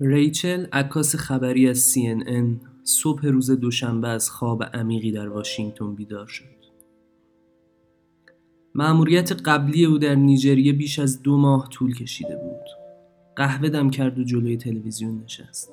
[0.00, 6.44] ریچل عکاس خبری از CNN صبح روز دوشنبه از خواب عمیقی در واشنگتن بیدار شد.
[8.74, 12.66] مأموریت قبلی او در نیجریه بیش از دو ماه طول کشیده بود.
[13.36, 15.72] قهوه دم کرد و جلوی تلویزیون نشست.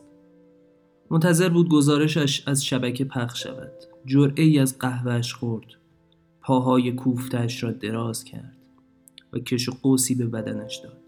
[1.12, 3.74] منتظر بود گزارشش از شبکه پخش شود.
[4.06, 5.68] جرعه از قهوهش خورد.
[6.42, 8.58] پاهای کوفتش را دراز کرد
[9.34, 11.03] و کش و قوسی به بدنش داد.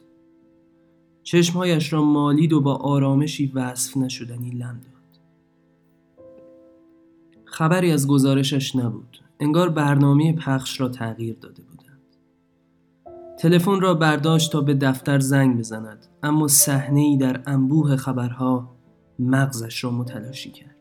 [1.25, 5.21] چشمهایش را مالید و با آرامشی وصف نشدنی لم داد.
[7.45, 9.17] خبری از گزارشش نبود.
[9.39, 12.01] انگار برنامه پخش را تغییر داده بودند.
[13.39, 18.75] تلفن را برداشت تا به دفتر زنگ بزند اما صحنه ای در انبوه خبرها
[19.19, 20.75] مغزش را متلاشی کرد.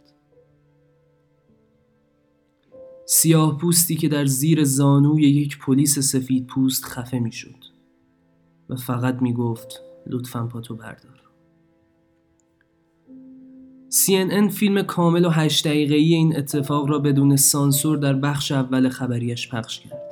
[3.07, 7.65] سیاه پوستی که در زیر زانوی یک پلیس سفید پوست خفه می شد
[8.69, 11.25] و فقط می گفت لطفا پاتو بردار
[13.95, 18.89] CNN فیلم کامل و هشت دقیقه ای این اتفاق را بدون سانسور در بخش اول
[18.89, 20.11] خبریش پخش کرد.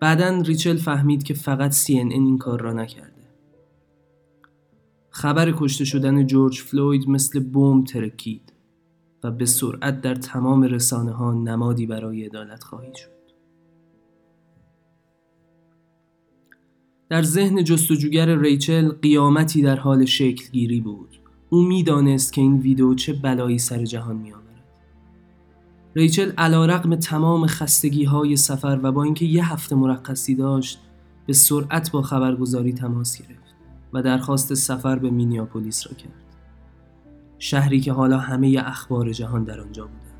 [0.00, 3.24] بعدا ریچل فهمید که فقط CNN این کار را نکرده.
[5.10, 8.52] خبر کشته شدن جورج فلوید مثل بمب ترکید
[9.24, 13.13] و به سرعت در تمام رسانه ها نمادی برای عدالت خواهی شد.
[17.08, 21.20] در ذهن جستجوگر ریچل قیامتی در حال شکل گیری بود.
[21.50, 24.44] او می‌دانست که این ویدیو چه بلایی سر جهان می آورد.
[25.96, 30.80] ریچل علا رقم تمام خستگی های سفر و با اینکه یه هفته مرخصی داشت
[31.26, 33.54] به سرعت با خبرگزاری تماس گرفت
[33.92, 36.24] و درخواست سفر به مینیاپولیس را کرد.
[37.38, 40.13] شهری که حالا همه اخبار جهان در آنجا بود.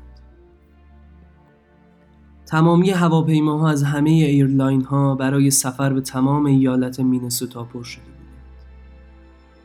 [2.45, 8.15] تمامی هواپیماها از همه airline ها برای سفر به تمام ایالت مینسوتا پر شده بودند.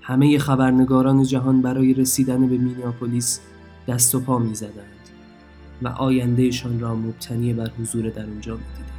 [0.02, 3.40] همه خبرنگاران جهان برای رسیدن به مینیاپولیس
[3.88, 4.84] دست و پا می زدند
[5.82, 8.90] و آیندهشان را مبتنی بر حضور در اونجا می دیدند.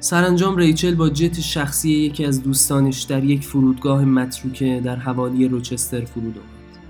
[0.00, 6.04] سرانجام ریچل با جت شخصی یکی از دوستانش در یک فرودگاه متروکه در حوالی روچستر
[6.04, 6.80] فرود آمد.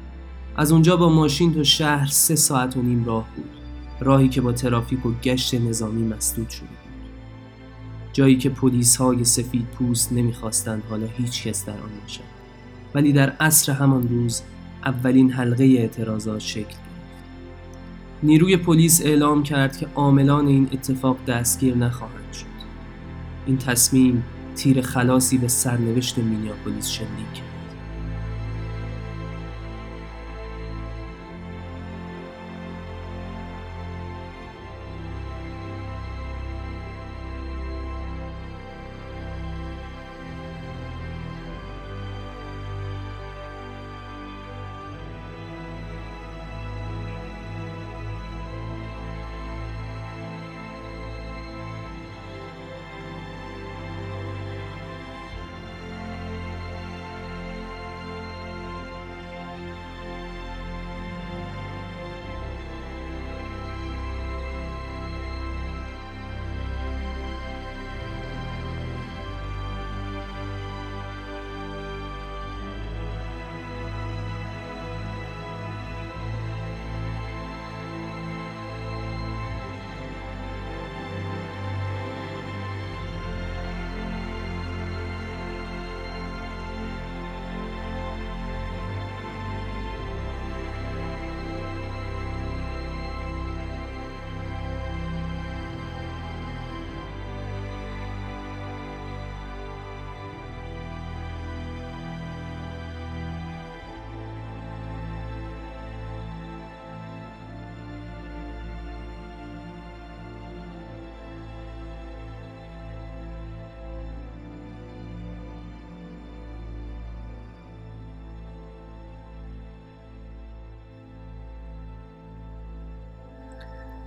[0.57, 3.66] از اونجا با ماشین تا شهر سه ساعت و نیم راه بود.
[4.01, 6.77] راهی که با ترافیک و گشت نظامی مسدود شده بود.
[8.13, 12.21] جایی که پلیس های سفید پوست نمی‌خواستند حالا هیچ کس در آن باشد
[12.95, 14.43] ولی در عصر همان روز
[14.85, 16.81] اولین حلقه اعتراضات شکل گرفت.
[18.23, 22.47] نیروی پلیس اعلام کرد که عاملان این اتفاق دستگیر نخواهند شد.
[23.47, 24.25] این تصمیم
[24.57, 27.56] تیر خلاصی به سرنوشت مینیاپولیس شلیک کرد.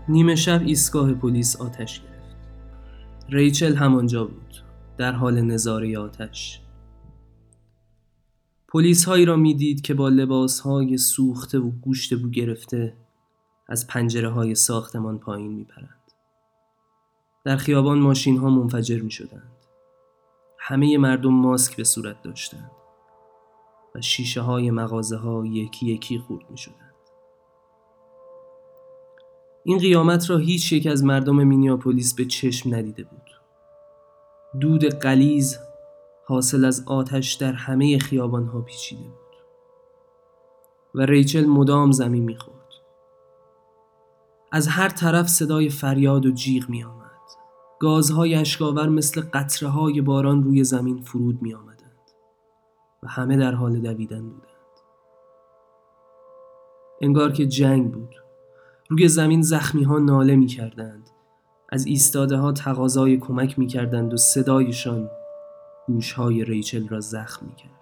[0.09, 2.35] نیمه شب ایستگاه پلیس آتش گرفت.
[3.29, 4.63] ریچل همانجا بود
[4.97, 6.61] در حال نظاره آتش.
[8.67, 12.93] پلیس هایی را می‌دید که با لباس های سوخته و گوشت بو گرفته
[13.67, 16.11] از پنجره های ساختمان پایین میپرند.
[17.43, 19.51] در خیابان ماشین ها منفجر می شدند
[20.59, 22.71] همه مردم ماسک به صورت داشتند
[23.95, 26.88] و شیشه های مغازه ها یکی یکی خورد می شدند
[29.63, 33.31] این قیامت را هیچ یک از مردم مینیاپولیس به چشم ندیده بود
[34.59, 35.57] دود قلیز
[36.25, 39.13] حاصل از آتش در همه خیابانها پیچیده بود
[40.95, 42.59] و ریچل مدام زمین می‌خورد
[44.51, 46.99] از هر طرف صدای فریاد و جیغ می آمد.
[47.79, 51.79] گازهای اشکاور مثل قطره های باران روی زمین فرود می آمدند
[53.03, 54.43] و همه در حال دویدن بودند.
[57.01, 58.15] انگار که جنگ بود.
[58.89, 61.09] روی زمین زخمی ها ناله می کردند.
[61.69, 65.09] از ایستاده ها تقاضای کمک می کردند و صدایشان
[65.87, 67.79] گوشهای ریچل را زخم می کرد.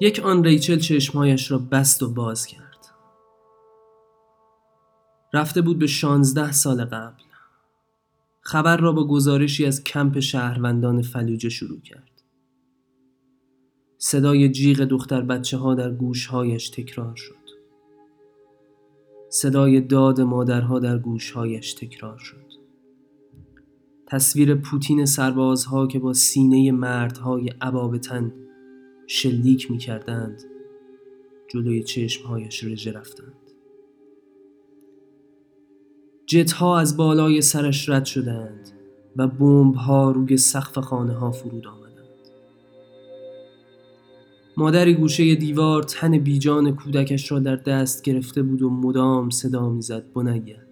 [0.00, 2.86] یک آن ریچل چشمهایش را بست و باز کرد
[5.32, 7.22] رفته بود به شانزده سال قبل
[8.40, 12.17] خبر را با گزارشی از کمپ شهروندان فلوجه شروع کرد
[14.00, 17.34] صدای جیغ دختر بچه ها در گوشهایش تکرار شد.
[19.28, 22.48] صدای داد مادرها در گوشهایش تکرار شد.
[24.06, 28.32] تصویر پوتین سربازها که با سینه مردهای عبابتن
[29.06, 30.42] شلیک می کردند
[31.48, 33.34] جلوی چشمهایش رژه رفتند.
[36.26, 38.70] جت ها از بالای سرش رد شدند
[39.16, 41.87] و بمب ها روی سقف خانه ها فرود آمدند
[44.58, 50.12] مادری گوشه دیوار تن بیجان کودکش را در دست گرفته بود و مدام صدا می‌زد
[50.12, 50.66] بنیه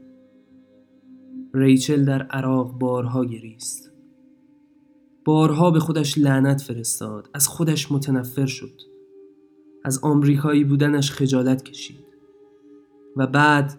[1.54, 3.92] ریچل در عراق بارها گریست.
[5.24, 8.80] بارها به خودش لعنت فرستاد از خودش متنفر شد.
[9.84, 12.06] از آمریکایی بودنش خجالت کشید.
[13.16, 13.78] و بعد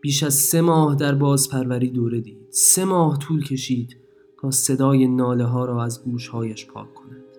[0.00, 2.46] بیش از سه ماه در بازپروری دوره دید.
[2.50, 3.96] سه ماه طول کشید
[4.40, 7.33] تا صدای ناله ها را از گوشهایش پاک کند.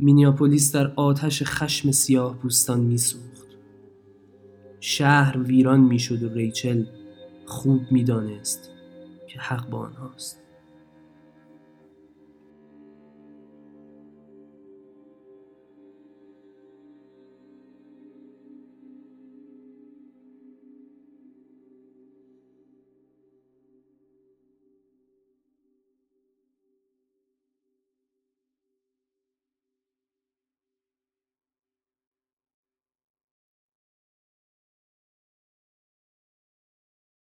[0.00, 3.46] مینیاپولیس در آتش خشم سیاه پوستان میسوخت.
[4.80, 6.84] شهر ویران می‌شد و ریچل
[7.46, 8.70] خوب می‌دانست
[9.26, 10.45] که حق با آنهاست.